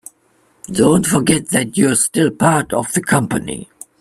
[0.71, 3.69] Don't forget that you're still part of the company.